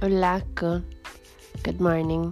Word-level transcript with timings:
Hola, 0.00 0.40
good 0.54 1.80
morning. 1.80 2.30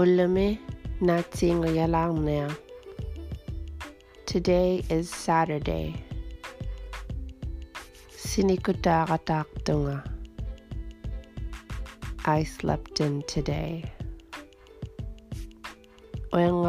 Ulame 0.00 0.56
nating 1.04 1.60
yalang 1.76 2.24
Today 4.24 4.80
is 4.88 5.12
Saturday. 5.12 5.92
Sinikutarataktunga. 8.16 10.08
I 12.24 12.44
slept 12.48 13.04
in 13.04 13.20
today. 13.28 13.84
I'm 16.32 16.64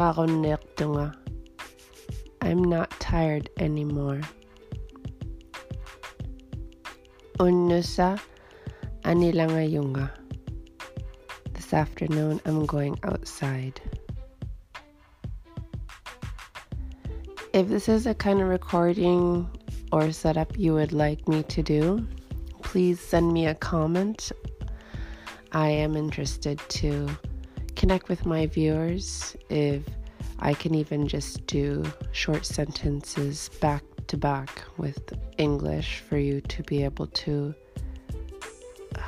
not 2.68 2.92
tired 3.00 3.48
anymore. 3.56 4.20
Unusa 7.40 8.20
Anilangayunga. 9.08 10.10
This 11.54 11.72
afternoon 11.72 12.42
I'm 12.44 12.66
going 12.66 12.98
outside. 13.04 13.80
If 17.54 17.68
this 17.68 17.88
is 17.88 18.06
a 18.06 18.12
kind 18.12 18.42
of 18.42 18.48
recording 18.48 19.48
or 19.92 20.12
setup 20.12 20.58
you 20.58 20.74
would 20.74 20.92
like 20.92 21.26
me 21.26 21.42
to 21.44 21.62
do, 21.62 22.06
please 22.60 23.00
send 23.00 23.32
me 23.32 23.46
a 23.46 23.54
comment. 23.54 24.30
I 25.52 25.68
am 25.68 25.96
interested 25.96 26.60
to 26.68 27.08
connect 27.76 28.10
with 28.10 28.26
my 28.26 28.44
viewers 28.44 29.34
if 29.48 29.84
I 30.40 30.52
can 30.52 30.74
even 30.74 31.08
just 31.08 31.46
do 31.46 31.82
short 32.12 32.44
sentences 32.44 33.48
back 33.62 33.84
to 34.08 34.18
back 34.18 34.64
with 34.76 35.14
English 35.38 36.00
for 36.00 36.18
you 36.18 36.42
to 36.42 36.62
be 36.64 36.84
able 36.84 37.06
to 37.06 37.54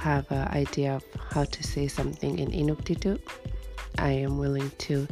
have 0.00 0.30
an 0.32 0.48
idea 0.48 0.96
of 0.96 1.04
how 1.30 1.44
to 1.44 1.62
say 1.62 1.86
something 1.86 2.38
in 2.38 2.50
Inuktitut, 2.50 3.20
I 3.98 4.10
am 4.12 4.38
willing 4.38 4.70
to 4.78 5.06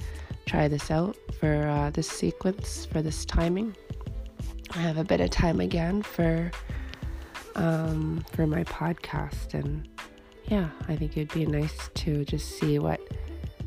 try 0.46 0.66
this 0.66 0.90
out 0.90 1.14
for 1.38 1.68
uh, 1.68 1.90
this 1.90 2.08
sequence, 2.08 2.86
for 2.86 3.02
this 3.02 3.26
timing. 3.26 3.76
I 4.70 4.78
have 4.78 4.96
a 4.96 5.04
bit 5.04 5.20
of 5.20 5.28
time 5.28 5.60
again 5.60 6.02
for 6.02 6.50
um, 7.54 8.24
for 8.32 8.46
my 8.46 8.64
podcast, 8.64 9.52
and 9.52 9.86
yeah, 10.46 10.70
I 10.88 10.96
think 10.96 11.18
it'd 11.18 11.34
be 11.34 11.44
nice 11.44 11.90
to 11.94 12.24
just 12.24 12.58
see 12.58 12.78
what 12.78 13.00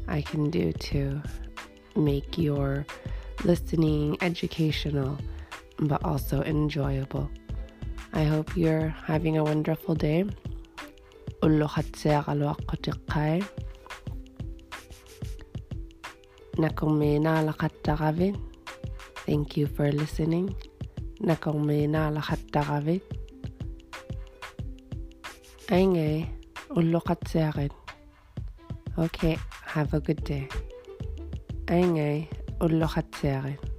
I 0.07 0.21
can 0.21 0.49
do 0.49 0.71
to 0.71 1.21
make 1.95 2.37
your 2.37 2.85
listening 3.43 4.17
educational, 4.21 5.19
but 5.77 6.03
also 6.03 6.41
enjoyable. 6.43 7.29
I 8.13 8.23
hope 8.23 8.57
you're 8.57 8.87
having 8.87 9.37
a 9.37 9.43
wonderful 9.43 9.93
day. 9.93 10.25
Ulluqatsiaqaluaqqutiqqai 11.45 13.35
nakongmiinaalaqattaqavit 16.61 18.35
thank 19.25 19.57
you 19.57 19.65
for 19.75 19.87
listening. 19.91 20.47
Nakongmiinaalaqattaqavit 21.27 23.03
aingai 25.77 26.27
ulluqatsiaqit 26.77 27.73
okay 29.03 29.35
have 29.73 29.93
a 29.93 29.99
good 29.99 30.21
day. 30.29 30.43
Aingai 31.77 32.27
ulluqatsiaqit 32.63 33.70